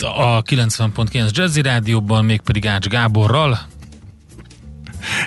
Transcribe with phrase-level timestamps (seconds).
[0.00, 3.58] a 90.9 Jazzy Rádióban, mégpedig Ács Gáborral,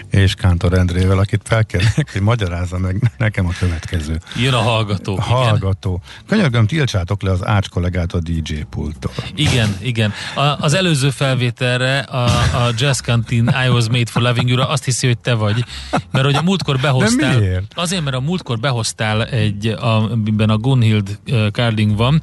[0.09, 4.19] és Kántor Endrével, akit felkérnek, hogy magyarázza meg nekem a következő.
[4.35, 5.15] Jön a hallgató.
[5.15, 6.01] Hallgató.
[6.27, 9.11] Könyörgöm, tiltsátok le az Ács kollégát a DJ pulttól.
[9.35, 10.13] Igen, igen.
[10.35, 12.25] A, az előző felvételre a,
[12.65, 15.65] a Jazz Canteen I Was Made for Loving You-ra azt hiszi, hogy te vagy.
[16.11, 17.33] Mert hogy a múltkor behoztál...
[17.33, 17.73] De miért?
[17.75, 21.19] Azért, mert a múltkor behoztál egy, amiben a Gunhild
[21.51, 22.21] Carding van,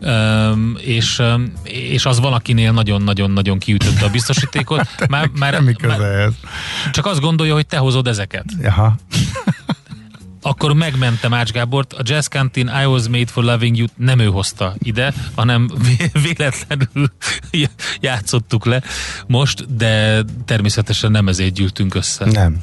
[0.00, 1.22] Um, és,
[1.62, 4.88] és az valakinél nagyon-nagyon-nagyon kiütötte a biztosítékot.
[5.08, 6.32] Már, már, Semmi köze már, ez.
[6.92, 8.44] Csak azt gondolja, hogy te hozod ezeket.
[8.60, 8.96] Jaha.
[10.46, 14.26] Akkor megmentem Ács Gábort, a Jazz Canteen I Was Made for Loving You nem ő
[14.26, 15.70] hozta ide, hanem
[16.22, 17.12] véletlenül
[18.00, 18.82] játszottuk le
[19.26, 22.24] most, de természetesen nem ezért gyűltünk össze.
[22.24, 22.62] Nem.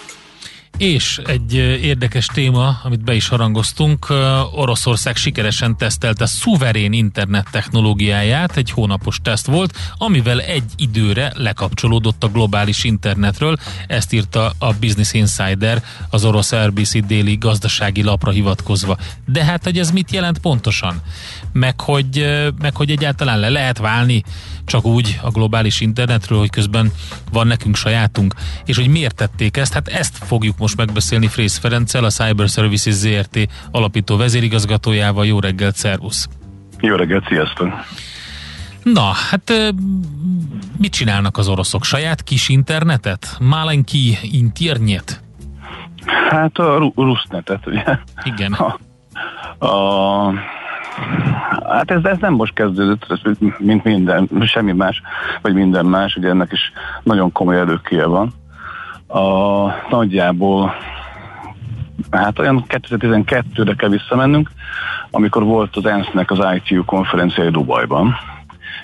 [0.81, 4.07] És egy érdekes téma, amit be is harangoztunk,
[4.51, 12.27] Oroszország sikeresen tesztelte szuverén internet technológiáját, egy hónapos teszt volt, amivel egy időre lekapcsolódott a
[12.27, 18.97] globális internetről, ezt írta a Business Insider az orosz RBC déli gazdasági lapra hivatkozva.
[19.25, 21.01] De hát, hogy ez mit jelent pontosan?
[21.53, 22.25] Meg hogy,
[22.61, 24.23] meg hogy egyáltalán le lehet válni
[24.65, 26.91] csak úgy a globális internetről, hogy közben
[27.31, 28.33] van nekünk sajátunk,
[28.65, 32.93] és hogy miért tették ezt, hát ezt fogjuk most megbeszélni Frész Ferenccel, a Cyber Services
[32.93, 35.25] ZRT alapító vezérigazgatójával.
[35.25, 36.27] Jó reggelt, szervusz!
[36.79, 37.69] Jó reggelt, sziasztok!
[38.83, 39.53] Na, hát
[40.77, 41.83] mit csinálnak az oroszok?
[41.83, 43.37] Saját kis internetet?
[43.39, 45.21] Malenki internet?
[46.29, 47.83] Hát a rusznetet, ugye?
[48.23, 48.53] Igen.
[48.53, 48.77] A,
[49.65, 50.33] a
[51.69, 53.05] Hát ez, ez nem most kezdődött,
[53.57, 55.01] mint minden, semmi más,
[55.41, 56.71] vagy minden más, ugye ennek is
[57.03, 58.33] nagyon komoly előkéje van.
[59.13, 60.73] A, nagyjából
[62.11, 64.51] hát olyan 2012-re kell visszamennünk,
[65.11, 68.15] amikor volt az ENSZ-nek az ITU konferenciája Dubajban,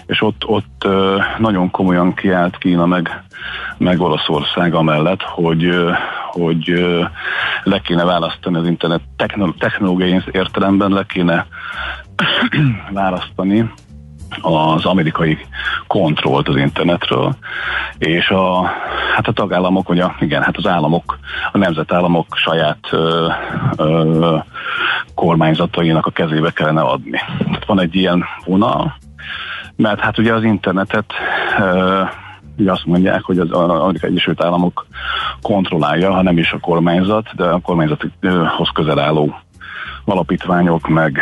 [0.05, 0.87] és ott, ott
[1.37, 3.23] nagyon komolyan kiállt Kína meg,
[3.77, 5.69] meg Olaszország amellett, hogy,
[6.31, 6.85] hogy
[7.63, 9.01] le kéne választani az internet
[9.57, 11.45] technológiai értelemben, le kéne
[12.91, 13.71] választani
[14.41, 15.37] az amerikai
[15.87, 17.35] kontrollt az internetről,
[17.97, 18.63] és a,
[19.15, 21.19] hát a tagállamok, vagy a, igen, hát az államok,
[21.51, 23.27] a nemzetállamok saját ö,
[23.77, 24.37] ö,
[25.15, 27.19] kormányzatainak a kezébe kellene adni.
[27.37, 28.97] Tehát van egy ilyen vonal,
[29.75, 31.13] mert hát ugye az internetet
[31.59, 32.01] ö,
[32.57, 34.85] ugye azt mondják, hogy az Amerikai Egyesült Államok
[35.41, 39.35] kontrollálja, ha nem is a kormányzat, de a kormányzathoz közel álló
[40.05, 41.19] alapítványok, meg,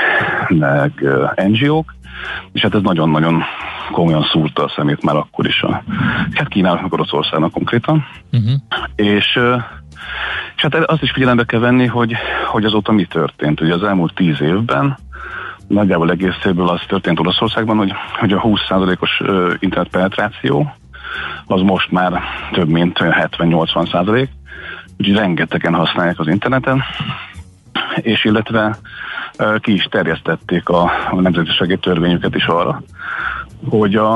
[0.47, 0.91] meg
[1.35, 1.93] NGO-k,
[2.51, 3.43] és hát ez nagyon-nagyon
[3.91, 5.83] komolyan szúrta a szemét már akkor is a,
[6.33, 8.05] hát Kínának, Oroszországnak konkrétan.
[8.31, 8.51] Uh-huh.
[8.95, 9.39] És,
[10.55, 12.15] és hát azt is figyelembe kell venni, hogy,
[12.45, 13.61] hogy azóta mi történt.
[13.61, 14.97] Ugye az elmúlt tíz évben
[15.67, 19.21] nagyjából egészéből az történt Olaszországban, hogy, hogy a 20%-os
[19.59, 20.75] internetpenetráció
[21.45, 22.21] az most már
[22.51, 24.29] több mint 70-80 százalék,
[24.97, 26.83] úgyhogy rengetegen használják az interneten,
[27.95, 28.77] és illetve
[29.59, 32.81] ki is terjesztették a, a nemzetiségi törvényüket is arra,
[33.69, 34.15] hogy a,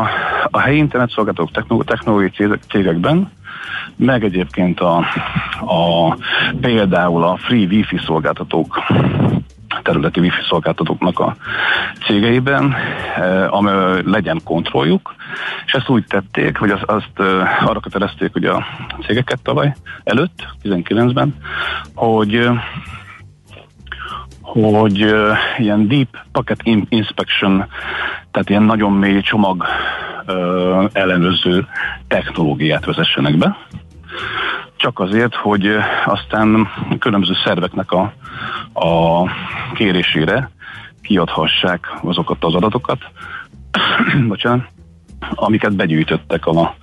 [0.50, 3.32] a helyi internetszolgáltatók technológiai cégekben,
[3.96, 4.98] meg egyébként a,
[5.60, 6.18] a,
[6.62, 8.78] például a free wifi szolgáltatók
[9.84, 11.36] területi wifi szolgáltatóknak a
[12.06, 12.76] cégeiben,
[13.50, 13.70] ami
[14.06, 15.16] legyen kontrolljuk,
[15.66, 17.20] és ezt úgy tették, hogy azt, azt
[17.66, 18.66] arra kötelezték hogy a
[19.06, 21.36] cégeket tavaly előtt, 19-ben,
[21.96, 22.50] hogy
[24.52, 27.66] hogy uh, ilyen deep packet inspection,
[28.32, 29.66] tehát ilyen nagyon mély csomag
[30.28, 31.68] uh, ellenőrző
[32.08, 33.58] technológiát vezessenek be.
[34.76, 35.76] Csak azért, hogy
[36.06, 36.68] aztán
[37.00, 38.14] különböző szerveknek a,
[38.74, 39.24] a
[39.74, 40.50] kérésére
[41.02, 43.00] kiadhassák azokat az adatokat,
[44.28, 44.68] bocsánat,
[45.30, 46.76] amiket begyűjtöttek a,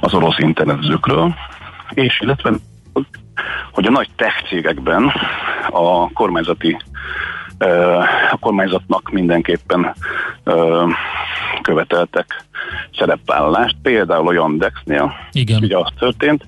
[0.00, 1.34] az orosz internetezőkről,
[1.90, 2.52] és illetve
[3.72, 5.12] hogy a nagy tech cégekben
[5.70, 6.76] a kormányzati
[8.30, 9.94] a kormányzatnak mindenképpen
[11.62, 12.44] követeltek
[12.98, 13.76] szerepvállalást.
[13.82, 15.62] Például a Yandexnél Igen.
[15.62, 16.46] ugye az történt,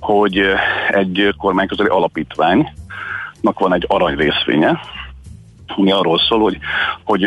[0.00, 0.42] hogy
[0.88, 4.80] egy kormányközeli alapítványnak van egy arany részvénye,
[5.66, 6.58] ami arról szól, hogy,
[7.04, 7.26] hogy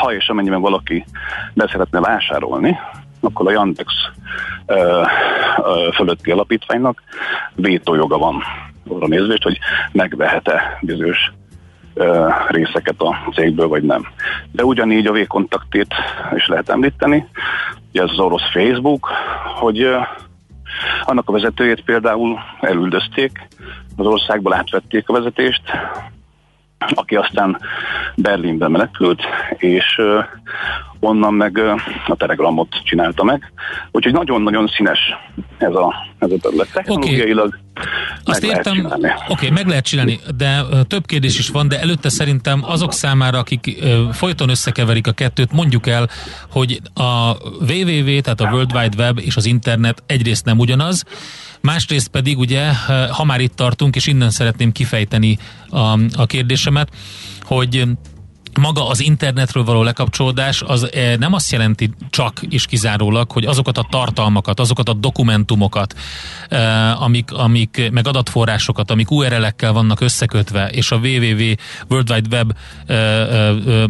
[0.00, 1.04] ha és amennyiben valaki
[1.54, 2.78] be szeretne vásárolni,
[3.20, 3.92] akkor a Yandex
[4.66, 5.02] ö,
[5.56, 7.02] ö, fölötti alapítványnak
[7.54, 8.42] vétójoga van
[8.88, 9.58] arra nézvést, hogy
[9.92, 11.32] megvehet-e bizonyos
[12.48, 14.06] részeket a cégből, vagy nem.
[14.52, 15.94] De ugyanígy a V-kontaktét
[16.34, 17.26] is lehet említeni,
[17.90, 19.08] ugye ez az orosz Facebook,
[19.60, 19.88] hogy
[21.02, 23.48] annak a vezetőjét például elüldözték,
[23.96, 25.62] az országból átvették a vezetést,
[26.78, 27.58] aki aztán
[28.16, 29.22] Berlinbe menekült,
[29.56, 30.00] és
[31.00, 31.58] onnan meg
[32.06, 33.52] a Telegramot csinálta meg.
[33.90, 34.98] Úgyhogy nagyon-nagyon színes
[35.58, 36.72] ez a, ez a terület.
[36.72, 37.60] Technológiailag okay.
[38.24, 42.64] Azt értem, oké, okay, meg lehet csinálni, de több kérdés is van, de előtte szerintem
[42.64, 43.82] azok számára, akik
[44.12, 46.08] folyton összekeverik a kettőt, mondjuk el,
[46.50, 51.04] hogy a www, tehát a World Wide Web és az internet egyrészt nem ugyanaz,
[51.62, 52.74] Másrészt pedig ugye,
[53.10, 55.38] ha már itt tartunk, és innen szeretném kifejteni
[55.68, 56.88] a, a kérdésemet,
[57.42, 57.84] hogy
[58.60, 63.78] maga az internetről való lekapcsolódás az eh, nem azt jelenti csak és kizárólag, hogy azokat
[63.78, 65.94] a tartalmakat, azokat a dokumentumokat,
[66.48, 71.54] eh, amik, amik meg adatforrásokat, amik URL-ekkel vannak összekötve, és a www
[71.88, 72.56] World Wide Web
[72.86, 73.84] eh,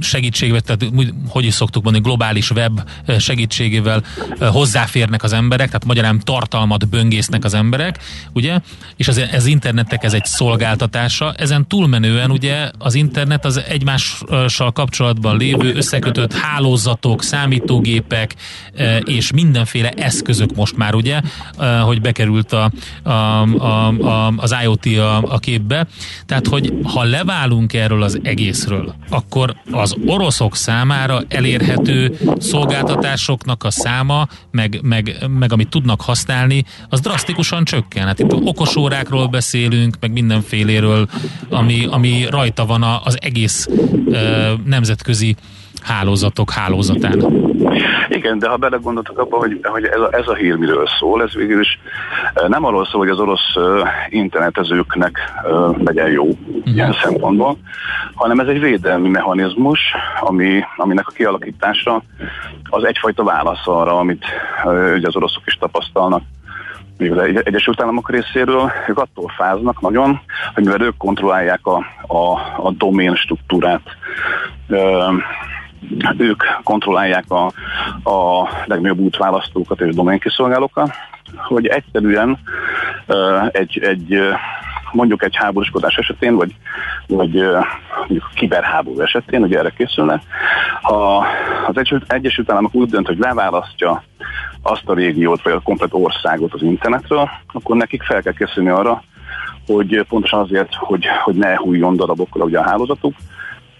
[0.00, 0.92] segítségével, tehát
[1.28, 2.80] hogy is szoktuk mondani, globális web
[3.18, 4.02] segítségével
[4.38, 7.98] hozzáférnek az emberek, tehát magyarán tartalmat böngésznek az emberek,
[8.32, 8.58] ugye,
[8.96, 14.72] és az, ez internetnek ez egy szolgáltatása, ezen túlmenően ugye az internet az egy egymással
[14.72, 18.34] kapcsolatban lévő összekötött hálózatok, számítógépek
[18.74, 21.20] e, és mindenféle eszközök most már ugye,
[21.58, 22.70] e, hogy bekerült a,
[23.02, 25.86] a, a, a, az IoT a, a képbe.
[26.26, 34.28] Tehát, hogy ha leválunk erről az egészről, akkor az oroszok számára elérhető szolgáltatásoknak a száma,
[34.50, 38.06] meg, meg, meg amit tudnak használni, az drasztikusan csökken.
[38.06, 41.08] Hát itt okosórákról beszélünk, meg mindenféléről,
[41.48, 43.68] ami, ami rajta van az egész
[44.64, 45.36] nemzetközi
[45.82, 47.48] hálózatok hálózatán.
[48.08, 51.34] Igen, de ha belegondoltak abba, hogy, hogy ez, a, ez a hír miről szól, ez
[51.34, 51.78] végül is
[52.48, 53.54] nem arról szól, hogy az orosz
[54.08, 55.18] internetezőknek
[55.84, 56.74] legyen jó uh-huh.
[56.74, 57.58] ilyen szempontból,
[58.14, 59.80] hanem ez egy védelmi mechanizmus,
[60.20, 62.02] ami, aminek a kialakítása
[62.70, 64.24] az egyfajta válasz arra, amit
[64.96, 66.22] ugye az oroszok is tapasztalnak
[67.00, 70.20] mivel Egyesült Államok részéről, ők attól fáznak nagyon,
[70.54, 71.76] hogy mivel ők kontrollálják a,
[72.06, 72.32] a,
[72.66, 73.82] a domén struktúrát,
[76.18, 77.44] ők kontrollálják a,
[78.10, 80.90] a legnagyobb útválasztókat és doménkiszolgálókat,
[81.36, 82.38] hogy egyszerűen
[83.50, 84.18] egy, egy
[84.92, 86.54] mondjuk egy háborúskodás esetén, vagy,
[87.06, 87.42] vagy
[87.98, 90.22] mondjuk kiberháború esetén, hogy erre készülne,
[90.82, 91.26] ha
[91.66, 94.02] az Egyesült Államok úgy dönt, hogy leválasztja
[94.62, 99.02] azt a régiót, vagy a komplet országot az internetről, akkor nekik fel kell készülni arra,
[99.66, 103.14] hogy pontosan azért, hogy, hogy ne hújjon darabokkal ugye a hálózatuk,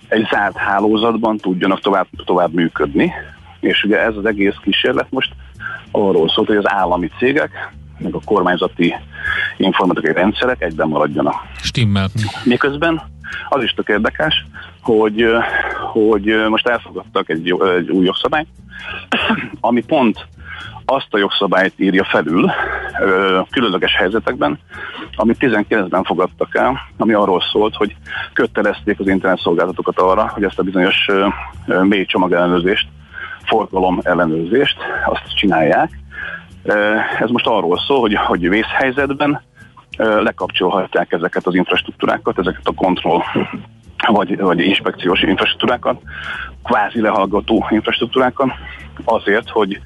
[0.08, 3.12] egy zárt hálózatban tudjanak tovább, tovább működni,
[3.60, 5.32] és ugye ez az egész kísérlet most
[5.90, 8.94] arról szólt, hogy az állami cégek, meg a kormányzati
[9.56, 11.34] informatikai rendszerek egyben maradjanak.
[11.56, 12.08] Stimmel.
[12.44, 13.02] Miközben
[13.48, 14.46] az is tök érdekes,
[14.80, 15.24] hogy,
[15.92, 18.48] hogy most elfogadtak egy, egy új jogszabályt,
[19.60, 20.26] ami pont
[20.90, 22.50] azt a jogszabályt írja felül
[23.50, 24.58] különleges helyzetekben,
[25.14, 27.96] amit 19-ben fogadtak el, ami arról szólt, hogy
[28.32, 31.06] kötelezték az internet szolgáltatókat arra, hogy ezt a bizonyos
[31.82, 32.88] mély csomagellenőrzést,
[33.44, 35.90] forgalom ellenőrzést, azt csinálják.
[37.20, 39.42] Ez most arról szól, hogy, hogy vészhelyzetben
[39.96, 43.22] lekapcsolhatják ezeket az infrastruktúrákat, ezeket a kontroll
[44.06, 46.00] vagy, vagy inspekciós infrastruktúrákat,
[46.62, 48.50] kvázi lehallgató infrastruktúrákat,
[49.04, 49.80] azért, hogy,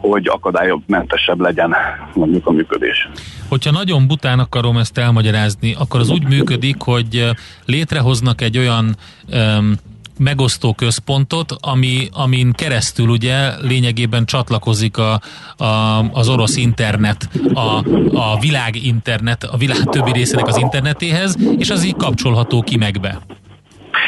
[0.00, 1.74] hogy akadálymentesebb legyen
[2.14, 3.08] mondjuk a működés.
[3.48, 7.30] Hogyha nagyon bután akarom ezt elmagyarázni, akkor az úgy működik, hogy
[7.64, 8.96] létrehoznak egy olyan
[9.32, 9.74] um,
[10.18, 15.20] megosztó központot, ami, amin keresztül ugye lényegében csatlakozik a,
[15.56, 15.64] a,
[16.12, 21.84] az orosz internet, a, a világ internet, a világ többi részének az internetéhez, és az
[21.84, 23.20] így kapcsolható ki meg be.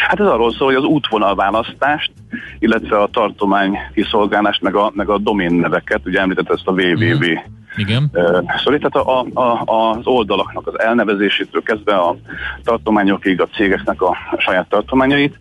[0.08, 2.12] Hát ez arról szól, hogy az útvonalválasztást,
[2.58, 7.24] illetve a tartomány kiszolgálást, meg a, meg a domén neveket, ugye említett ezt a www
[7.76, 8.10] Igen.
[8.64, 8.88] szorít.
[8.90, 12.16] Tehát a, a, az oldalaknak az elnevezésétől kezdve a
[12.64, 15.38] tartományokig, a cégeknek a saját tartományait,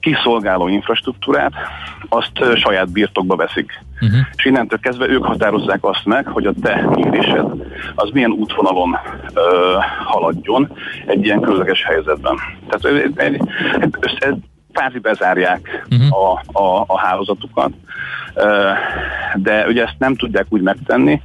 [0.00, 1.52] kiszolgáló infrastruktúrát,
[2.08, 3.84] azt saját birtokba veszik.
[4.00, 4.20] Uh-huh.
[4.36, 7.46] És innentől kezdve ők határozzák azt meg, hogy a te mérésed
[7.94, 8.98] az milyen útvonalon
[9.34, 10.72] ö, haladjon
[11.06, 12.36] egy ilyen különleges helyzetben.
[12.68, 13.42] Tehát egy, egy,
[14.72, 16.42] kvázi bezárják uh-huh.
[16.52, 17.70] a, a, a hálózatukat,
[19.34, 21.22] de ugye ezt nem tudják úgy megtenni,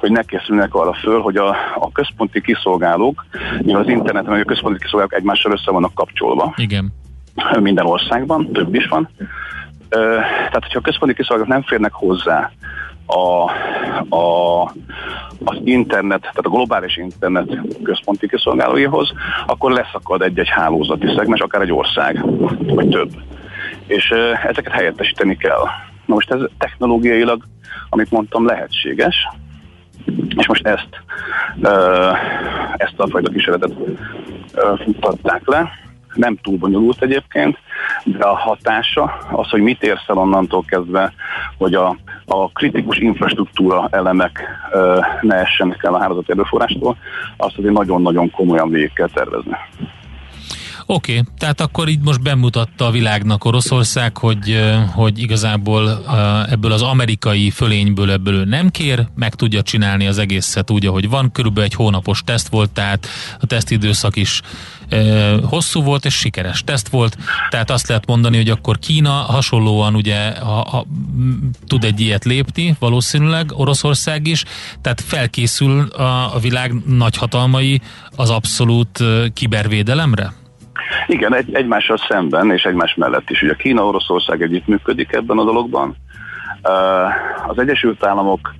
[0.00, 3.26] hogy ne készülnek arra föl, hogy a, a központi kiszolgálók,
[3.62, 6.54] mivel az interneten a központi kiszolgálók egymással össze vannak kapcsolva.
[6.56, 6.92] Igen.
[7.60, 9.08] Minden országban, több is van.
[9.92, 12.50] Tehát, hogyha a központi kiszolgálók nem férnek hozzá
[13.06, 13.50] a,
[14.16, 14.62] a,
[15.44, 19.12] az internet, tehát a globális internet központi kiszolgálóihoz,
[19.46, 22.24] akkor leszakad egy-egy hálózati szegmens, akár egy ország,
[22.74, 23.10] vagy több.
[23.86, 24.10] És
[24.42, 25.62] ezeket helyettesíteni kell.
[26.06, 27.44] Na most ez technológiailag,
[27.88, 29.28] amit mondtam, lehetséges,
[30.36, 30.88] és most ezt,
[32.76, 33.72] ezt a fajta kísérletet
[34.84, 35.70] futtatták le,
[36.14, 37.58] nem túl bonyolult egyébként,
[38.04, 41.12] de a hatása az, hogy mit érsz el onnantól kezdve,
[41.58, 44.40] hogy a, a kritikus infrastruktúra elemek
[44.72, 46.96] ö, ne essenek el a hálózat erőforrástól,
[47.36, 49.56] azt azért nagyon-nagyon komolyan végig kell tervezni.
[50.94, 54.60] Oké, okay, tehát akkor így most bemutatta a világnak Oroszország, hogy,
[54.94, 56.04] hogy igazából
[56.50, 61.32] ebből az amerikai fölényből ebből nem kér, meg tudja csinálni az egészet úgy, ahogy van.
[61.32, 63.06] Körülbelül egy hónapos teszt volt, tehát
[63.40, 64.40] a tesztidőszak is
[65.42, 67.16] hosszú volt és sikeres teszt volt,
[67.50, 70.86] tehát azt lehet mondani, hogy akkor Kína hasonlóan ugye ha, ha,
[71.66, 74.44] tud egy ilyet lépni, valószínűleg Oroszország is,
[74.80, 77.80] tehát felkészül a, a világ nagyhatalmai
[78.16, 79.02] az abszolút
[79.34, 80.40] kibervédelemre?
[81.06, 83.42] Igen, egy, egymással szemben és egymás mellett is.
[83.42, 85.96] Ugye Kína-Oroszország együttműködik ebben a dologban.
[87.46, 88.54] Az Egyesült Államok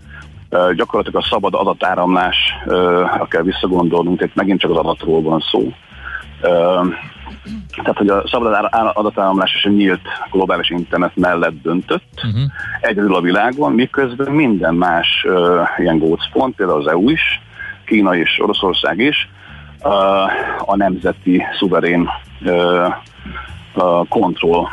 [0.76, 5.72] gyakorlatilag a szabad adatáramlásra kell visszagondolnunk, tehát megint csak az adatról van szó.
[7.82, 12.42] Tehát, hogy a szabad adatáramlás és a nyílt globális internet mellett döntött, uh-huh.
[12.80, 17.40] egyedül a világon, miközben minden más uh, ilyen gócpont, például az EU is,
[17.84, 19.28] Kína és Oroszország is,
[20.66, 22.08] a nemzeti szuverén
[24.08, 24.66] kontroll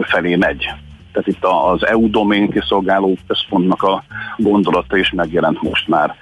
[0.00, 0.72] felé megy.
[1.12, 4.02] Tehát itt az EU domén kiszolgáló központnak a
[4.36, 6.14] gondolata is megjelent most már.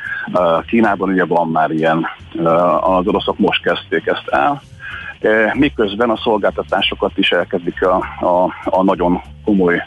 [0.67, 2.07] Kínában ugye van már ilyen,
[2.81, 4.63] az oroszok most kezdték ezt el,
[5.53, 9.83] miközben a szolgáltatásokat is elkezdik a, a, a nagyon komoly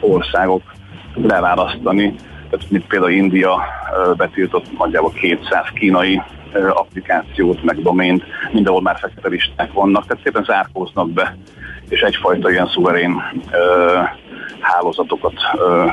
[0.00, 0.62] országok
[1.14, 2.14] leválasztani.
[2.50, 3.62] Tehát, mint például India
[4.16, 6.22] betiltott nagyjából 200 kínai
[6.54, 11.36] applikációt, meg domént, mindenhol már fekete listák vannak, tehát szépen zárkóznak be,
[11.88, 13.22] és egyfajta ilyen szuverén
[14.60, 15.34] hálózatokat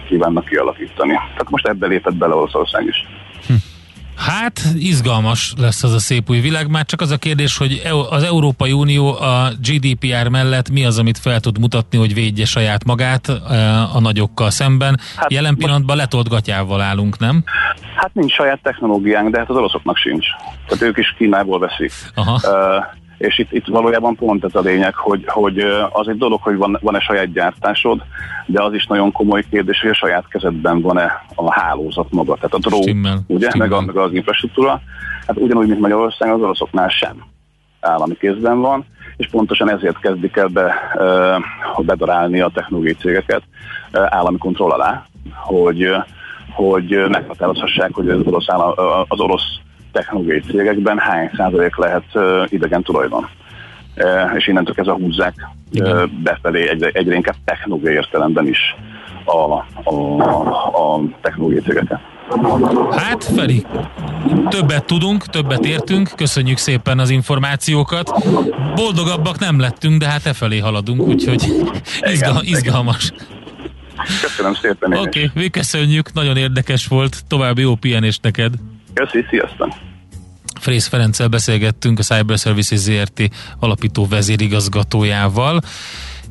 [0.07, 1.13] kívánnak kialakítani.
[1.13, 3.05] Tehát most ebbe lépett bele Oroszország is.
[3.47, 3.53] Hm.
[4.17, 8.23] Hát izgalmas lesz az a szép új világ, már csak az a kérdés, hogy az
[8.23, 13.27] Európai Unió a GDPR mellett mi az, amit fel tud mutatni, hogy védje saját magát
[13.93, 14.99] a nagyokkal szemben.
[15.15, 17.43] Hát Jelen pillanatban letolt gatyával állunk, nem?
[17.95, 20.25] Hát nincs saját technológiánk, de hát az oroszoknak sincs.
[20.67, 21.91] Tehát ők is Kínából veszik.
[22.15, 22.33] Aha.
[22.33, 22.85] Uh,
[23.17, 25.59] és itt, itt valójában pont ez a lényeg, hogy, hogy
[25.89, 28.01] az egy dolog, hogy van, van-e saját gyártásod,
[28.45, 32.53] de az is nagyon komoly kérdés, hogy a saját kezedben van-e a hálózat maga, tehát
[32.53, 33.67] a dró, stimmel, ugye, stimmel.
[33.67, 34.81] Meg, a, meg az infrastruktúra.
[35.27, 37.25] Hát ugyanúgy, mint Magyarország, az oroszoknál sem
[37.79, 38.85] állami kézben van,
[39.17, 40.73] és pontosan ezért kezdik el be,
[41.77, 43.41] bedarálni a technológiai cégeket
[43.91, 45.89] állami kontroll alá, hogy,
[46.49, 48.73] hogy meghatározhassák, hogy az orosz, állam,
[49.07, 49.56] az orosz
[49.91, 52.05] technológiai cégekben hány százalék lehet
[52.47, 53.27] idegen tulajdon.
[54.37, 55.33] És innentől kezdve húzzák
[55.71, 56.21] Igen.
[56.23, 58.75] befelé egyre, egyre inkább technológiai értelemben is
[59.25, 59.95] a, a,
[60.73, 61.99] a technológiai cégeket.
[62.91, 63.65] Hát, Feri,
[64.49, 68.11] többet tudunk, többet értünk, köszönjük szépen az információkat.
[68.75, 71.43] Boldogabbak nem lettünk, de hát e felé haladunk, úgyhogy
[72.01, 73.11] izgal, izgalmas.
[74.21, 74.93] Köszönöm szépen.
[74.93, 78.53] Oké, okay, mi köszönjük, nagyon érdekes volt, további jó pihenést neked.
[78.97, 79.67] Köszi, sziasztok!
[80.59, 85.61] Frész Ferenccel beszélgettünk a Cyber Services ZRT alapító vezérigazgatójával,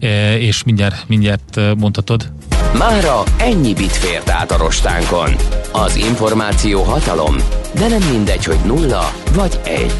[0.00, 2.32] e, és mindjárt, mindjárt e, mondhatod.
[2.78, 5.30] Mára ennyi bit fért át a rostánkon.
[5.72, 7.36] Az információ hatalom,
[7.74, 9.92] de nem mindegy, hogy nulla vagy egy.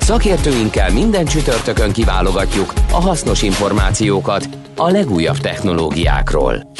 [0.00, 6.74] Szakértőinkkel minden csütörtökön kiválogatjuk a hasznos információkat a legújabb technológiákról.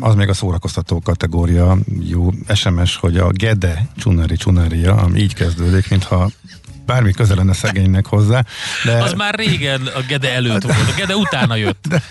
[0.00, 5.90] Az még a szórakoztató kategória, jó SMS, hogy a Gede Csunari Csunaria, ami így kezdődik,
[5.90, 6.30] mintha
[6.86, 8.44] bármi közel lenne szegénynek hozzá.
[8.84, 9.02] De...
[9.02, 11.86] Az már régen a Gede előtt volt, a Gede utána jött.
[11.88, 12.02] De,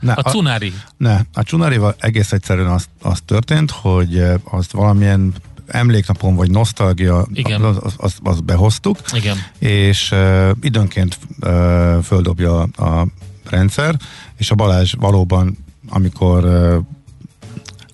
[0.00, 0.72] ne, a Cunari.
[0.96, 5.34] Ne, a Cunarival egész egyszerűen az, az történt, hogy eh, azt valamilyen
[5.66, 7.62] emléknapon vagy nosztalgia, Igen.
[7.62, 9.36] Az, az, az, az behoztuk, Igen.
[9.58, 13.06] és uh, időnként uh, földobja a
[13.50, 13.96] rendszer,
[14.36, 15.58] és a Balázs valóban,
[15.88, 16.76] amikor uh,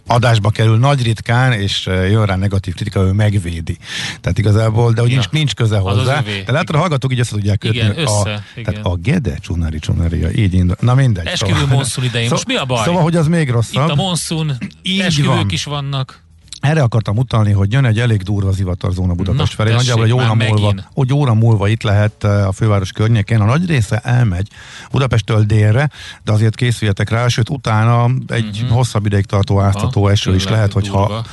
[0.06, 3.76] adásba kerül nagy ritkán, és jön rá negatív kritika, ő megvédi.
[4.20, 5.16] Tehát igazából, de hogy ja.
[5.16, 6.22] nincs, nincs köze hozzá.
[6.46, 7.76] De látod, a hallgatók így össze tudják kötni.
[7.76, 8.72] Igen, össze, a, igen.
[8.72, 10.76] Tehát a Gede Csunari Csunaria, így indul.
[10.80, 11.26] Na mindegy.
[11.26, 11.74] Esküvő szóval.
[11.74, 12.84] monszun idején, most mi a baj?
[12.84, 13.84] Szóval, hogy az még rosszabb.
[13.84, 14.56] Itt a monszun,
[14.98, 15.46] esküvők van.
[15.50, 16.24] is vannak.
[16.66, 19.72] Erre akartam utalni, hogy jön egy elég durva zivatarzóna Budapest felé.
[19.72, 23.40] Nagyjából egy óra, múlva, egy óra múlva itt lehet eh, a főváros környékén.
[23.40, 24.48] A nagy része elmegy
[24.90, 25.90] Budapesttől délre,
[26.24, 28.76] de azért készüljetek rá, sőt utána egy uh-huh.
[28.76, 31.24] hosszabb ideig tartó áztató eső is lehet, hogyha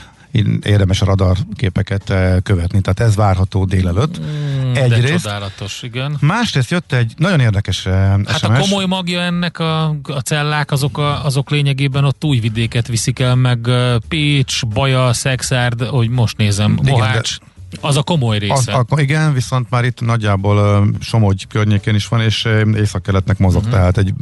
[0.64, 4.20] érdemes a radar képeket eh, követni, tehát ez várható délelőtt.
[4.20, 5.24] Mm, Egyrészt.
[5.24, 6.18] Csodálatos, igen.
[6.20, 7.86] Másrészt jött egy nagyon érdekes SMS.
[7.86, 12.40] Eh, hát a komoly magja ennek a, a cellák, azok, a, azok lényegében ott új
[12.40, 17.36] vidéket viszik el, meg eh, Pécs, Baja, Szexárd, hogy most nézem, Mohács.
[17.36, 18.54] Igen, de az a komoly része.
[18.54, 23.38] Az, a, igen, viszont már itt nagyjából uh, Somogy környékén is van, és uh, észak-keletnek
[23.38, 23.78] mozog, uh-huh.
[23.78, 24.14] tehát egy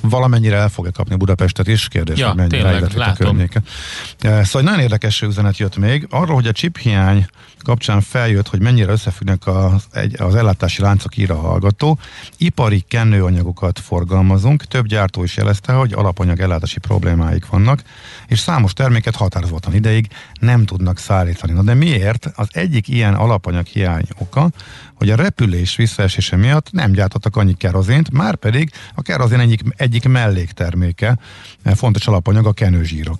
[0.00, 3.62] valamennyire el fogja kapni Budapestet is, kérdés, ja, hogy mennyire tényleg, a környéken.
[4.24, 7.26] Uh, szóval nagyon érdekes üzenet jött még, arról, hogy a chip hiány
[7.62, 11.98] kapcsán feljött, hogy mennyire összefüggnek az, egy, az ellátási láncok ír a hallgató.
[12.36, 17.82] Ipari kenőanyagokat forgalmazunk, több gyártó is jelezte, hogy alapanyag ellátási problémáik vannak,
[18.26, 20.08] és számos terméket határozottan ideig
[20.40, 21.52] nem tudnak szállítani.
[21.52, 22.30] Na de miért?
[22.34, 24.50] Az egyik ilyen alapanyag hiány oka,
[24.98, 30.08] hogy a repülés visszaesése miatt nem gyártottak annyi kerozént, már pedig a kerozén egyik, egyik
[30.08, 31.18] mellékterméke,
[31.64, 33.18] fontos alapanyag a kenőzsírok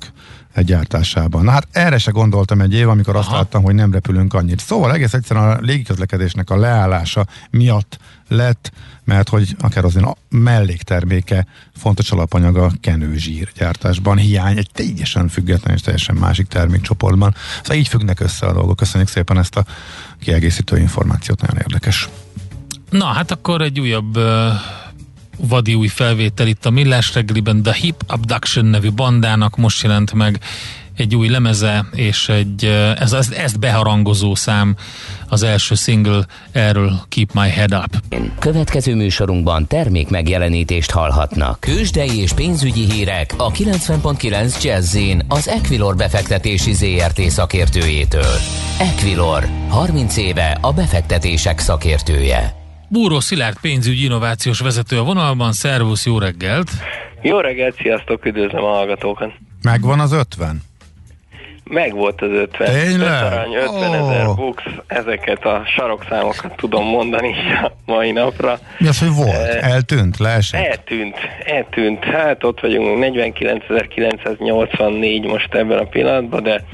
[0.62, 1.44] gyártásában.
[1.44, 3.25] Na hát erre se gondoltam egy év, amikor Aha.
[3.25, 4.61] azt láttam, hogy nem repülünk annyit.
[4.61, 8.73] Szóval egész egyszerűen a légiközlekedésnek a leállása miatt lett,
[9.04, 15.75] mert hogy a kerozin a mellékterméke fontos alapanyag a kenőzsír gyártásban hiány egy teljesen független
[15.75, 17.35] és teljesen másik termékcsoportban.
[17.62, 18.76] Szóval így függnek össze a dolgok.
[18.76, 19.64] Köszönjük szépen ezt a
[20.20, 22.08] kiegészítő információt, nagyon érdekes.
[22.90, 24.52] Na, hát akkor egy újabb uh
[25.38, 30.40] vadi új felvétel itt a Millás reggeliben, The Hip Abduction nevű bandának most jelent meg
[30.99, 32.64] egy új lemeze, és egy,
[32.99, 34.76] ez, ez, ezt beharangozó szám
[35.28, 38.21] az első single erről Keep My Head Up.
[38.39, 41.61] Következő műsorunkban termék megjelenítést hallhatnak.
[41.61, 44.97] Kősdei és pénzügyi hírek a 90.9 jazz
[45.28, 48.34] az Equilor befektetési ZRT szakértőjétől.
[48.78, 52.54] Equilor, 30 éve a befektetések szakértője.
[52.89, 55.52] Búró Szilárd pénzügyi innovációs vezető a vonalban.
[55.52, 56.71] Szervusz, jó reggelt!
[57.23, 59.32] Jó reggelt, sziasztok, üdvözlöm a hallgatókat!
[59.63, 60.68] Megvan az 50?
[61.69, 62.73] Meg volt az 50.
[62.73, 63.23] Tényleg?
[63.23, 64.37] Arany, 50 ezer oh.
[64.37, 68.59] books, ezeket a sarokszámokat tudom mondani a mai napra.
[68.78, 69.54] Mi az, hogy volt?
[69.61, 70.19] Eltűnt?
[70.19, 70.65] Leesett?
[70.65, 72.04] Eltűnt, eltűnt.
[72.04, 76.65] Hát ott vagyunk 49.984 most ebben a pillanatban, de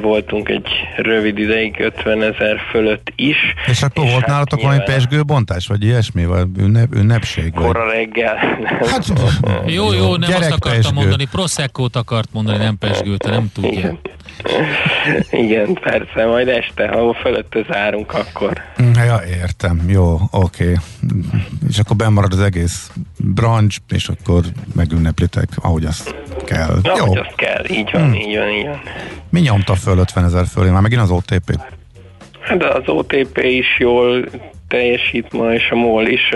[0.00, 3.36] voltunk egy rövid ideig 50 ezer fölött is.
[3.66, 7.52] És akkor és volt hát nálatok valami pesgőbontás, vagy ilyesmi, vagy ünnep, ünnepség?
[7.52, 7.94] Kora vagy?
[7.94, 8.36] reggel.
[8.86, 9.12] Hát,
[9.66, 10.94] jó, jó, nem azt akartam pesgő.
[10.94, 13.70] mondani, Prosecco-t akart mondani, nem pesgőt, nem tudja.
[13.70, 13.98] Igen.
[15.30, 18.62] Igen, persze, majd este, ha fölött zárunk, akkor.
[18.94, 20.62] Ja, értem, jó, oké.
[20.62, 20.76] Okay.
[21.68, 22.90] És akkor bemarad az egész
[23.34, 24.42] branch, és akkor
[24.74, 26.78] megünneplitek, ahogy azt kell.
[26.82, 27.20] Ahogy jó.
[27.20, 28.14] azt kell, így van, hmm.
[28.14, 28.80] így van, így van.
[29.30, 30.70] Mi nyomta föl 50 ezer fölé?
[30.70, 31.60] Már megint az OTP?
[32.40, 34.24] Hát de az OTP is jól
[34.68, 36.30] teljesít ma, és a MOL is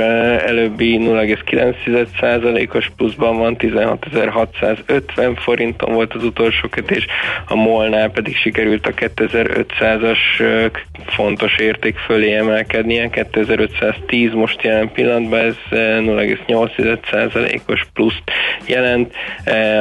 [0.47, 7.07] előbbi 0,9%-os pluszban van, 16.650 forinton volt az utolsó kötés,
[7.47, 10.19] a MOL-nál pedig sikerült a 2500-as
[11.07, 18.23] fontos érték fölé emelkednie, 2510 most jelen pillanatban, ez 0,8%-os pluszt
[18.67, 19.15] jelent.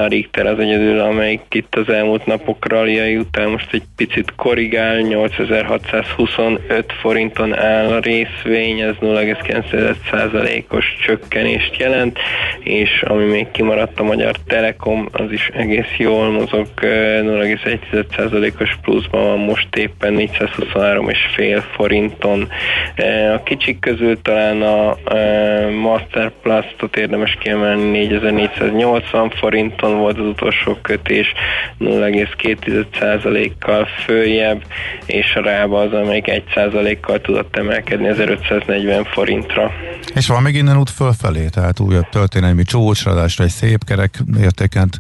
[0.03, 4.99] A Richter az egyedül, amelyik itt az elmúlt napok ralliai után most egy picit korrigál,
[4.99, 12.19] 8625 forinton áll a rész, részvény, ez 0,9%-os csökkenést jelent,
[12.60, 19.39] és ami még kimaradt a Magyar Telekom, az is egész jól mozog, 0,1%-os pluszban van
[19.39, 22.49] most éppen 423,5 forinton.
[23.36, 24.97] A kicsik közül talán a
[25.69, 31.34] Master Plus-ot érdemes kiemelni, 4480 forinton volt az utolsó kötés,
[31.80, 34.62] 0,2%-kal följebb,
[35.06, 39.72] és a rába az, amelyik 1%-kal tudott emelkedni, 1000 2540 forintra.
[40.15, 44.98] És van még innen út fölfelé, tehát újabb történelmi csúcsradásra egy szép kerek értékent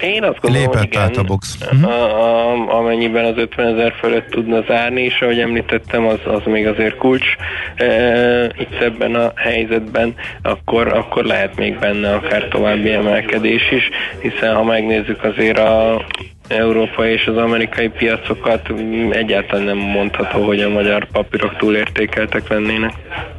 [0.00, 1.58] Én azt gondolom, lépett igen, át a box.
[1.82, 6.66] A, a, amennyiben az 50 ezer fölött tudna zárni, és ahogy említettem, az, az még
[6.66, 7.26] azért kulcs
[7.74, 7.86] e,
[8.44, 13.88] itt ebben a helyzetben, akkor, akkor lehet még benne akár további emelkedés is,
[14.20, 16.04] hiszen ha megnézzük azért a
[16.52, 18.68] európai és az amerikai piacokat
[19.10, 22.94] egyáltalán nem mondható, hogy a magyar papírok túlértékeltek lennének.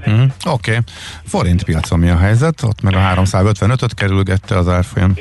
[0.10, 0.71] Mm, Oké.
[0.71, 0.78] Okay.
[1.26, 2.63] Forint piacon mi a helyzet?
[2.63, 5.13] Ott meg a 355-öt kerülgette az árfolyam.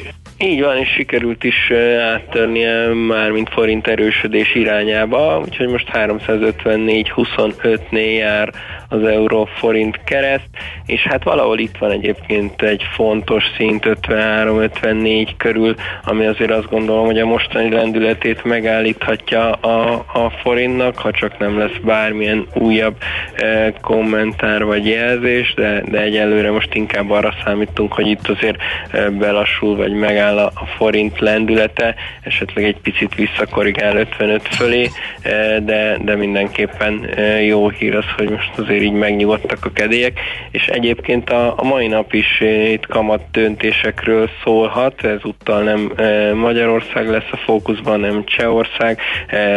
[0.42, 8.52] Így van, és sikerült is áttörnie már mint forint erősödés irányába, úgyhogy most 354-25-nél jár
[8.88, 10.48] az euró forint kereszt,
[10.86, 15.74] és hát valahol itt van egyébként egy fontos szint 53-54 körül,
[16.04, 21.58] ami azért azt gondolom, hogy a mostani lendületét megállíthatja a, a forintnak, ha csak nem
[21.58, 22.96] lesz bármilyen újabb
[23.34, 28.56] e, kommentár vagy jelzés, de, de egyelőre most inkább arra számítunk, hogy itt azért
[28.90, 34.90] e, belassul vagy megáll a, a forint lendülete, esetleg egy picit visszakorrigál 55 fölé,
[35.22, 40.20] e, de, de mindenképpen e, jó hír az, hogy most azért így megnyugodtak a kedélyek,
[40.50, 42.40] és egyébként a, a mai nap is
[42.72, 45.92] itt kamat döntésekről szólhat, ezúttal nem
[46.34, 48.98] Magyarország lesz a fókuszban, nem Csehország,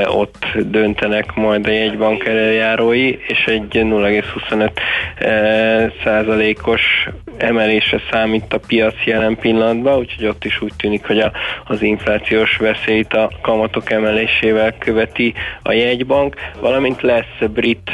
[0.06, 4.70] ott döntenek majd a jegybank eljárói, és egy 0,25
[5.16, 7.08] e, százalékos
[7.38, 11.32] emelésre számít a piac jelen pillanatban, úgyhogy ott is úgy tűnik, hogy a,
[11.66, 17.92] az inflációs veszélyt a kamatok emelésével követi a jegybank, valamint lesz brit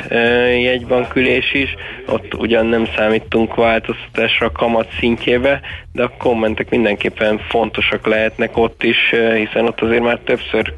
[0.62, 1.76] jegybankülés is,
[2.08, 5.62] ott ugyan nem számítunk változtatásra a kamat szintjébe,
[5.94, 8.98] de a kommentek mindenképpen fontosak lehetnek ott is,
[9.36, 10.74] hiszen ott azért már többször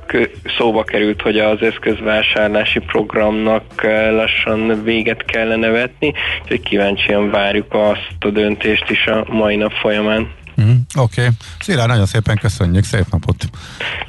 [0.58, 3.64] szóba került, hogy az eszközvásárlási programnak
[4.12, 10.32] lassan véget kellene vetni, úgyhogy kíváncsian várjuk azt a döntést is a mai nap folyamán.
[10.62, 11.22] Mm, Oké.
[11.22, 11.34] Okay.
[11.60, 13.50] Szilárd, nagyon szépen köszönjük, szép napot!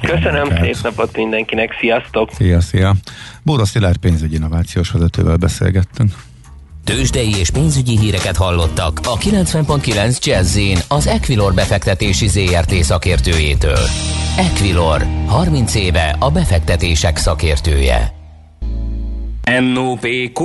[0.01, 2.29] Köszönöm, szép napot mindenkinek, sziasztok!
[2.33, 2.95] Szia, szia!
[3.43, 6.13] Bóra Szilárd pénzügyi innovációs vezetővel beszélgettünk.
[6.83, 13.79] Tőzsdei és pénzügyi híreket hallottak a 90.9 jazz az Equilor befektetési ZRT szakértőjétől.
[14.37, 18.13] Equilor, 30 éve a befektetések szakértője.
[19.73, 20.43] NOPQ,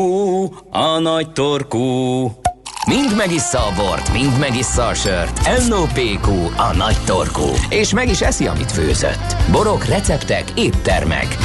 [0.70, 2.30] a nagy torkú.
[2.86, 5.68] Mind megissza a bort, mind megissza a sört.
[5.68, 7.46] NOPQ, a nagy torkú.
[7.68, 9.36] És meg is eszi, amit főzött.
[9.50, 11.36] Borok, receptek, éttermek.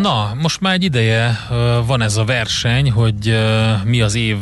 [0.00, 1.38] Na, most már egy ideje
[1.86, 3.38] van ez a verseny, hogy
[3.84, 4.36] mi az év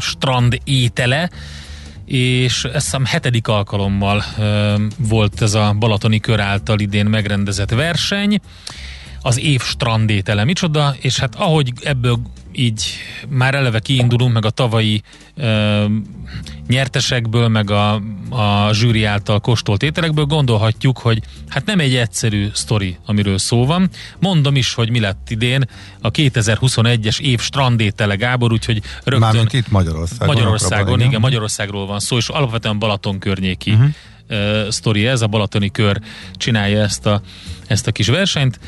[0.00, 1.30] strand étele,
[2.04, 4.24] és ezt hiszem hetedik alkalommal
[4.96, 8.40] volt ez a Balatoni kör által idén megrendezett verseny.
[9.22, 12.20] Az év strandétele micsoda, és hát ahogy ebből
[12.58, 12.82] így
[13.28, 15.02] már eleve kiindulunk, meg a tavalyi
[15.34, 15.84] ö,
[16.68, 17.94] nyertesekből, meg a,
[18.28, 23.90] a zsűri által kóstolt ételekből gondolhatjuk, hogy hát nem egy egyszerű sztori, amiről szó van.
[24.20, 25.68] Mondom is, hogy mi lett idén
[26.00, 29.18] a 2021-es év strandétele Gábor, úgyhogy rögtön...
[29.18, 30.34] Mármint itt Magyarországon.
[30.34, 33.88] Magyarországon, igen, Magyarországról van szó, és alapvetően Balaton környéki uh-huh.
[34.30, 36.00] uh, sztori ez, a Balatoni kör
[36.34, 37.20] csinálja ezt a,
[37.66, 38.58] ezt a kis versenyt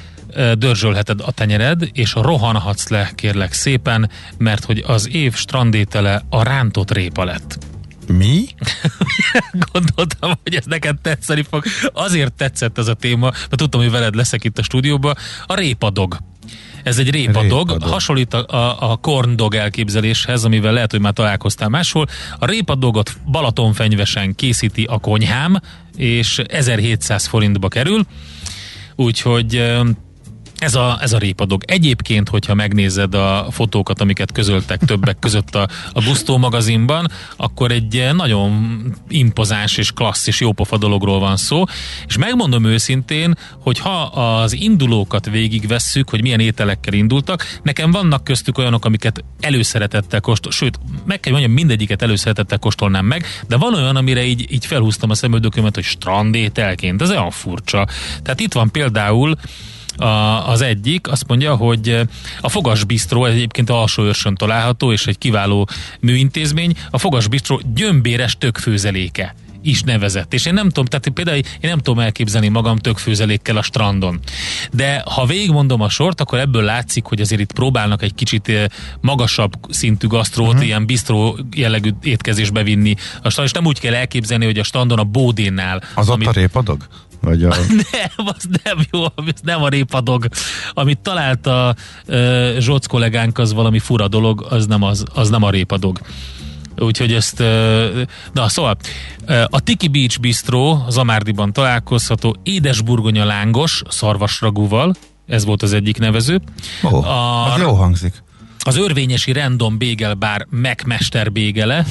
[0.55, 6.91] dörzsölheted a tenyered, és rohanhatsz le, kérlek szépen, mert hogy az év strandétele a rántott
[6.91, 7.59] répa lett.
[8.07, 8.45] Mi?
[9.73, 11.65] Gondoltam, hogy ez neked tetszeni fog.
[11.93, 15.17] Azért tetszett ez a téma, mert tudtam, hogy veled leszek itt a stúdióban.
[15.47, 16.17] A répadog.
[16.83, 17.89] Ez egy répadog, répadog.
[17.89, 22.07] hasonlít a, a, a corn dog elképzeléshez, amivel lehet, hogy már találkoztál máshol.
[22.39, 25.61] A répadogot Balatonfenyvesen készíti a konyhám,
[25.97, 28.07] és 1700 forintba kerül,
[28.97, 29.73] úgyhogy
[30.61, 31.63] ez a, ez a répadog.
[31.67, 38.09] Egyébként, hogyha megnézed a fotókat, amiket közöltek többek között a, a Gusto magazinban, akkor egy
[38.13, 41.65] nagyon impozáns és klassz és jópofa dologról van szó,
[42.07, 48.59] és megmondom őszintén, hogy ha az indulókat végigvesszük, hogy milyen ételekkel indultak, nekem vannak köztük
[48.59, 53.97] olyanok, amiket előszeretettel kóstol, sőt, meg kell mondjam, mindegyiket előszeretettel kóstolnám meg, de van olyan,
[53.97, 57.87] amire így, így felhúztam a szemöldökömet, hogy strandételként, ez olyan furcsa.
[58.23, 59.37] Tehát itt van például
[60.01, 62.01] a, az egyik azt mondja, hogy
[62.41, 65.69] a Fogas Bistro egyébként a alsó található, és egy kiváló
[66.01, 66.75] műintézmény.
[66.91, 70.35] A Fogas Bistro gyömbéres tökfőzeléke is nevezett.
[70.35, 74.21] És én nem tudom, tehát például én nem tudom elképzelni magam tökfőzelékkel a strandon.
[74.73, 78.53] De ha végigmondom a sort, akkor ebből látszik, hogy azért itt próbálnak egy kicsit
[79.01, 80.67] magasabb szintű gasztrót, uh-huh.
[80.67, 84.99] ilyen bistró jellegű étkezésbe vinni a strand, és nem úgy kell elképzelni, hogy a strandon
[84.99, 85.83] a bódénnál.
[85.95, 86.87] Az amit, ott a répadog?
[87.21, 87.49] Vagy a...
[87.93, 90.29] nem, az nem jó, az nem a répadog.
[90.73, 91.75] Amit talált a
[92.07, 96.01] uh, Zsoc kollégánk, az valami fura dolog, az nem, az, az nem a répadog.
[96.79, 97.39] Úgyhogy ezt,
[98.33, 98.77] na szóval,
[99.47, 104.95] a Tiki Beach Bistro az Amárdiban találkozható édes burgonya lángos szarvasragúval,
[105.27, 106.41] ez volt az egyik nevező.
[106.85, 108.23] Ó, a, az jó hangzik.
[108.59, 111.87] Az örvényesi Random Bagel Bar megmester bégele,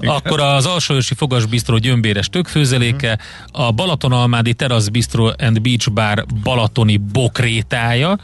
[0.00, 3.18] akkor az Alsóősi Fogas Bistro gyömbéres tökfőzeléke,
[3.52, 8.18] a Balatonalmádi Terrace Bistro and Beach Bar balatoni bokrétája,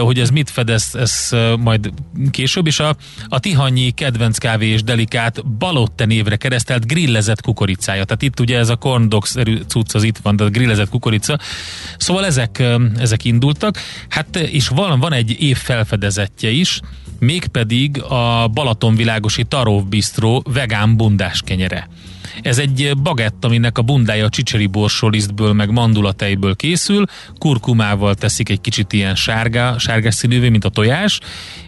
[0.00, 1.92] hogy ez mit fedez, ez majd
[2.30, 2.96] később, és a,
[3.28, 8.04] a Tihanyi kedvenc kávé és delikát Balotte névre keresztelt grillezett kukoricája.
[8.04, 9.34] Tehát itt ugye ez a corn dogs
[9.66, 11.38] cucc az itt van, de a grillezett kukorica.
[11.96, 12.62] Szóval ezek,
[12.98, 13.78] ezek indultak.
[14.08, 16.80] Hát és van, van egy év felfedezetje is,
[17.18, 21.88] mégpedig a Balatonvilágosi Tarov Bistro vegán bundás kenyere.
[22.42, 27.04] Ez egy bagett, aminek a bundája csicseri borsolisztből, meg mandulatejből készül,
[27.38, 31.20] kurkumával teszik egy kicsit ilyen sárga, sárgás színűvé, mint a tojás,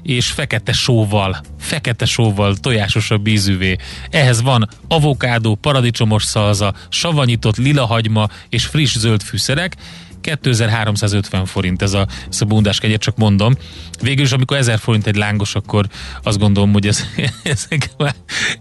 [0.02, 3.76] és fekete sóval, fekete sóval tojásosabb ízűvé.
[4.11, 9.76] Ehhez van avokádó, paradicsomos szalza, savanyított lilahagyma és friss zöld fűszerek,
[10.20, 13.55] 2350 forint ez a, ez a kegyet, csak mondom.
[14.00, 15.87] Végül is, amikor 1000 forint egy lángos, akkor
[16.22, 17.05] azt gondolom, hogy ez,
[17.42, 17.90] ezek,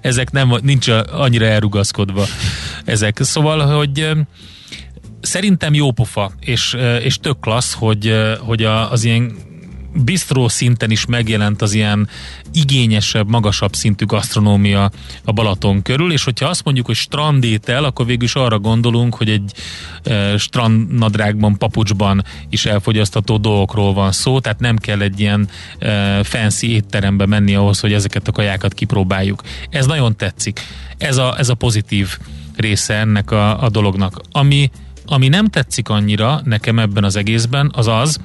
[0.01, 2.25] ezek nem, nincs annyira elrugaszkodva
[2.85, 3.19] ezek.
[3.21, 4.09] Szóval, hogy
[5.21, 9.35] szerintem jó pofa, és, és tök klassz, hogy, hogy az ilyen
[10.03, 12.09] bistró szinten is megjelent az ilyen
[12.53, 14.91] igényesebb, magasabb szintű gasztronómia
[15.23, 19.29] a Balaton körül, és hogyha azt mondjuk, hogy strandétel, akkor végül is arra gondolunk, hogy
[19.29, 19.51] egy
[20.03, 26.67] e, strandnadrágban, papucsban is elfogyasztható dolgokról van szó, tehát nem kell egy ilyen e, fancy
[26.67, 29.41] étterembe menni ahhoz, hogy ezeket a kajákat kipróbáljuk.
[29.69, 30.61] Ez nagyon tetszik.
[30.97, 32.17] Ez a, ez a pozitív
[32.55, 34.21] része ennek a, a dolognak.
[34.31, 34.71] Ami
[35.07, 38.19] ami nem tetszik annyira nekem ebben az egészben, az az,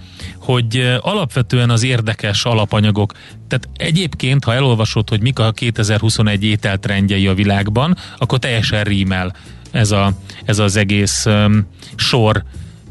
[0.50, 3.12] hogy alapvetően az érdekes alapanyagok,
[3.48, 9.32] tehát egyébként, ha elolvasod, hogy mik a 2021 ételtrendjei a világban, akkor teljesen rímel
[9.70, 10.12] ez, a,
[10.44, 12.42] ez az egész um, sor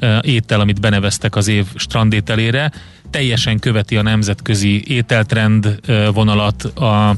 [0.01, 2.71] uh, étel, amit beneveztek az év strandételére,
[3.09, 7.15] teljesen követi a nemzetközi ételtrend uh, vonalat, a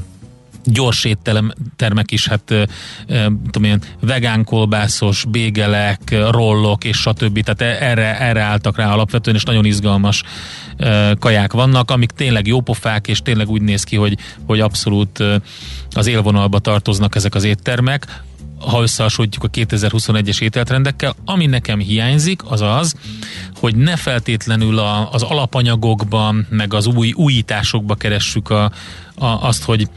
[0.64, 2.54] gyors éttermek is, hát
[3.50, 7.40] tudom én, vegán kolbászos, bégelek, rollok és stb.
[7.40, 10.22] Tehát e, erre, erre álltak rá alapvetően, és nagyon izgalmas
[11.18, 15.24] kaják vannak, amik tényleg jópofák, és tényleg úgy néz ki, hogy, hogy abszolút
[15.90, 18.22] az élvonalba tartoznak ezek az éttermek,
[18.66, 22.94] ha összehasonlítjuk a 2021-es ételtrendekkel, ami nekem hiányzik, az az,
[23.54, 28.64] hogy ne feltétlenül a, az alapanyagokban, meg az új újításokba keressük a,
[29.14, 29.88] a, azt, hogy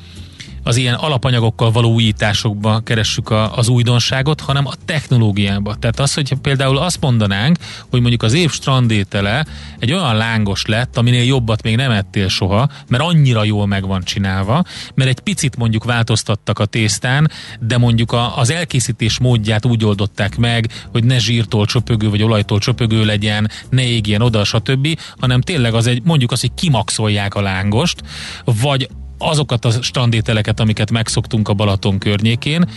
[0.65, 5.75] az ilyen alapanyagokkal való újításokba keressük a, az újdonságot, hanem a technológiába.
[5.75, 7.57] Tehát az, hogy például azt mondanánk,
[7.89, 9.45] hogy mondjuk az év strandétele
[9.79, 14.03] egy olyan lángos lett, aminél jobbat még nem ettél soha, mert annyira jól meg van
[14.03, 14.63] csinálva,
[14.95, 20.37] mert egy picit mondjuk változtattak a tésztán, de mondjuk a, az elkészítés módját úgy oldották
[20.37, 25.73] meg, hogy ne zsírtól csöpögő vagy olajtól csöpögő legyen, ne égjen oda, stb., hanem tényleg
[25.73, 28.01] az egy, mondjuk az, hogy kimaxolják a lángost,
[28.43, 32.69] vagy azokat a strandételeket, amiket megszoktunk a Balaton környékén,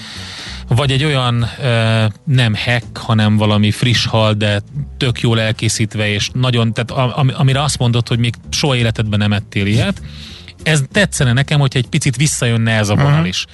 [0.68, 4.62] vagy egy olyan e, nem hack, hanem valami friss hal, de
[4.96, 9.32] tök jól elkészítve, és nagyon, tehát am, amire azt mondod, hogy még soha életedben nem
[9.32, 10.02] ettél ilyet,
[10.62, 13.28] ez tetszene nekem, hogyha egy picit visszajönne ez a vonal uh-huh.
[13.28, 13.46] is.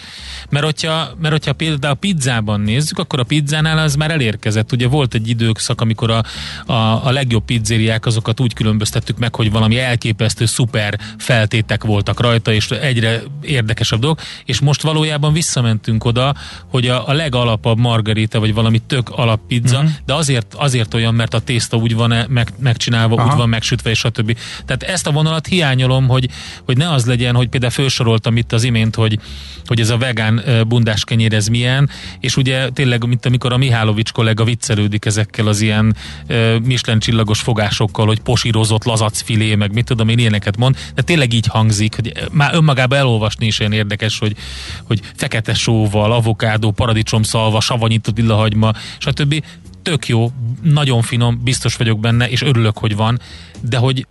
[0.50, 4.72] Mert hogyha, mert hogyha például a pizzában nézzük, akkor a pizzánál az már elérkezett.
[4.72, 6.24] Ugye volt egy időszak, amikor a,
[6.66, 12.52] a, a legjobb pizzériák azokat úgy különböztettük meg, hogy valami elképesztő szuper feltétek voltak rajta,
[12.52, 16.34] és egyre érdekesebb dolog, és most valójában visszamentünk oda,
[16.68, 19.90] hogy a, a legalapabb margarita, vagy valami tök alap pizza, uh-huh.
[20.06, 23.30] de azért, azért olyan, mert a tészta úgy van meg, megcsinálva, Aha.
[23.30, 24.38] úgy van megsütve, és stb.
[24.66, 26.28] Tehát ezt a vonalat hiányolom, hogy,
[26.64, 29.18] hogy ne az legyen, hogy például felsoroltam itt az imént, hogy,
[29.66, 34.12] hogy ez a vegán bundás kenyér ez milyen, és ugye tényleg, mint amikor a Mihálovics
[34.12, 35.96] kollega viccelődik ezekkel az ilyen
[36.28, 41.33] uh, Michelin csillagos fogásokkal, hogy posírozott lazacfilé, meg mit tudom én ilyeneket mond, de tényleg
[41.33, 44.37] így hangzik, hogy már önmagában elolvasni is ilyen érdekes, hogy,
[44.83, 49.44] hogy fekete sóval, avokádó, paradicsomszalva, savanyított villahagyma, stb.
[49.83, 50.30] Tök jó,
[50.62, 53.20] nagyon finom, biztos vagyok benne, és örülök, hogy van,
[53.61, 54.07] de hogy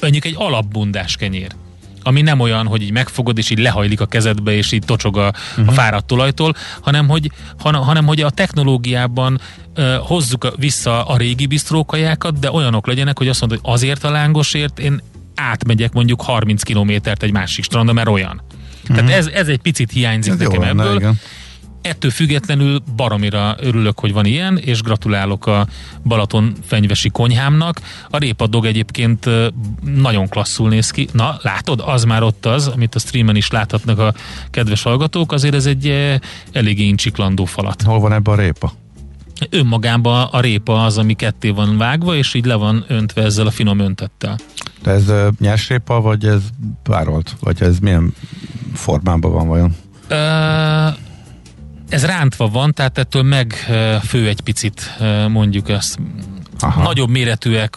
[0.00, 1.52] mondjuk egy alapbundás kenyér
[2.08, 5.26] ami nem olyan, hogy így megfogod, és így lehajlik a kezedbe, és így tocsog a,
[5.26, 5.42] uh-huh.
[5.56, 5.72] a mhm.
[5.72, 9.40] fáradt tulajtól, hanem hogy, hanem, hanem hogy a technológiában
[9.76, 14.10] uh, hozzuk vissza a régi bistrókajákat, de olyanok legyenek, hogy azt mondod, hogy azért a
[14.10, 15.00] lángosért én
[15.34, 18.42] átmegyek mondjuk 30 kilométert egy másik strandra, mert olyan.
[18.82, 18.96] Uh-huh.
[18.96, 20.96] Tehát ez, ez egy picit hiányzik ez nekem ebből.
[20.96, 21.18] Igen
[21.82, 25.66] ettől függetlenül baromira örülök, hogy van ilyen, és gratulálok a
[26.04, 27.80] Balaton fenyvesi konyhámnak.
[28.10, 29.30] A répadog egyébként
[29.94, 31.08] nagyon klasszul néz ki.
[31.12, 34.14] Na, látod, az már ott az, amit a streamen is láthatnak a
[34.50, 35.94] kedves hallgatók, azért ez egy
[36.52, 37.82] eléggé incsiklandó falat.
[37.82, 38.72] Hol van ebben a répa?
[39.50, 43.50] Önmagában a répa az, ami ketté van vágva, és így le van öntve ezzel a
[43.50, 44.36] finom öntettel.
[44.82, 46.42] De ez uh, nyers répa, vagy ez
[46.82, 47.36] párolt?
[47.40, 48.14] Vagy ez milyen
[48.74, 49.76] formában van vajon?
[51.88, 54.96] Ez rántva van, tehát ettől megfő egy picit,
[55.28, 55.98] mondjuk ezt.
[56.60, 56.82] Aha.
[56.82, 57.76] Nagyobb méretűek,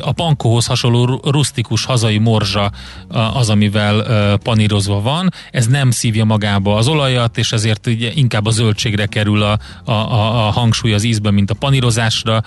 [0.00, 2.70] a pankóhoz hasonló rustikus hazai morzsa
[3.34, 5.32] az, amivel panírozva van.
[5.50, 10.46] Ez nem szívja magába az olajat, és ezért inkább a zöldségre kerül a, a, a,
[10.46, 12.42] a hangsúly az ízben, mint a panírozásra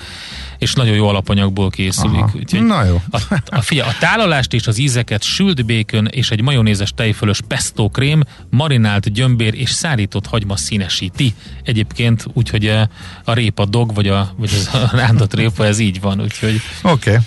[0.60, 2.36] és nagyon jó alapanyagból készülik.
[2.36, 3.02] Úgyhogy Na jó.
[3.12, 7.90] A, a, figyelj, a tálalást és az ízeket sült békön és egy majonézes tejfölös pesto
[7.90, 11.34] krém, marinált gyömbér és szárított hagyma színesíti.
[11.64, 12.90] Egyébként úgyhogy a,
[13.24, 16.22] a répa dog, vagy a, vagy az a rántott répa, ez így van.
[16.22, 17.10] Úgyhogy Oké.
[17.10, 17.22] Okay.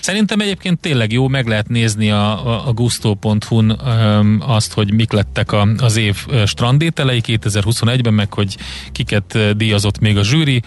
[0.00, 5.12] Szerintem egyébként tényleg jó, meg lehet nézni a, a, a gusto.hu-n um, azt, hogy mik
[5.12, 8.56] lettek a, az év strandételei 2021-ben, meg hogy
[8.92, 10.62] kiket díjazott még a zsűri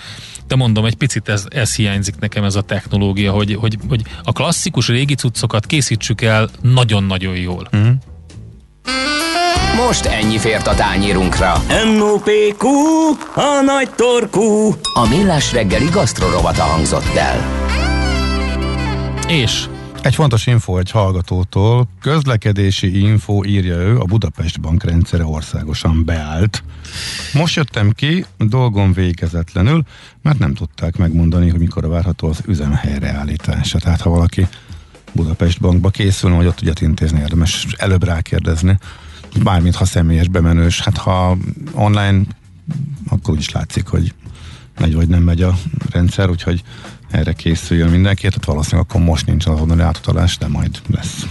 [0.50, 4.32] de mondom, egy picit ez, ez hiányzik nekem ez a technológia, hogy, hogy, hogy a
[4.32, 7.70] klasszikus régi cuccokat készítsük el nagyon-nagyon jól.
[7.76, 7.90] Mm.
[9.86, 11.64] Most ennyi fért a tányírunkra.
[11.86, 12.68] M.O.P.Q.
[13.36, 14.76] A nagy torkú.
[14.94, 17.68] A millás reggeli gasztrorovata hangzott el.
[19.28, 19.66] És
[20.02, 21.88] egy fontos info egy hallgatótól.
[22.02, 26.64] Közlekedési info írja ő, a Budapest Bank rendszere országosan beállt.
[27.34, 29.84] Most jöttem ki, dolgom végezetlenül,
[30.22, 33.80] mert nem tudták megmondani, hogy mikor várható az üzem helyreállítása.
[33.80, 34.48] Tehát ha valaki
[35.12, 38.78] Budapest Bankba készül, hogy ott tudját intézni, érdemes előbb rákérdezni.
[39.44, 41.38] Bármint ha személyes bemenős, hát ha
[41.74, 42.22] online,
[43.10, 44.14] akkor is látszik, hogy
[44.80, 45.58] megy vagy nem megy a
[45.90, 46.64] rendszer, úgyhogy
[47.12, 51.26] erre készüljön mindenki, tehát valószínűleg akkor most nincs azonnali átutalás, de majd lesz.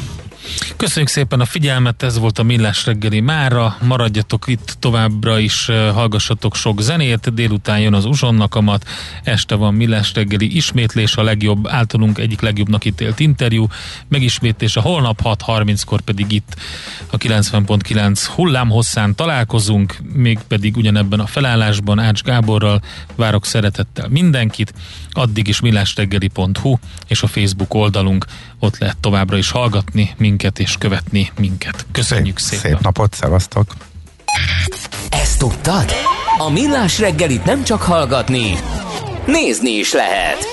[0.77, 6.55] Köszönjük szépen a figyelmet, ez volt a Millás reggeli mára, maradjatok itt továbbra is, hallgassatok
[6.55, 8.89] sok zenét, délután jön az uzsonnakamat,
[9.23, 13.67] este van Millás reggeli ismétlés, a legjobb, általunk egyik legjobbnak ítélt interjú,
[14.09, 16.57] megismétlés a holnap 6.30-kor pedig itt
[17.11, 22.83] a 90.9 hullámhosszán találkozunk, még pedig ugyanebben a felállásban Ács Gáborral.
[23.15, 24.75] Várok szeretettel mindenkit,
[25.11, 28.25] addig is millásreggeli.hu és a Facebook oldalunk,
[28.59, 31.87] ott lehet továbbra is hallgatni minket és követni minket.
[31.93, 32.77] Köszönjük szép, szépen!
[32.77, 33.67] Szép napot, szevasztok!
[35.11, 35.93] Ezt tudtad?
[36.39, 38.59] A Millás reggelit nem csak hallgatni,
[39.27, 40.47] nézni is lehet.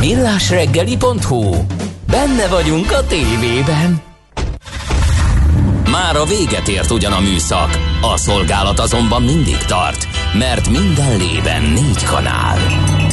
[0.00, 1.64] millásreggeli.hu
[2.06, 4.02] Benne vagyunk a tévében.
[5.90, 11.62] Már a véget ért ugyan a műszak, a szolgálat azonban mindig tart, mert minden lében
[11.62, 12.58] négy kanál.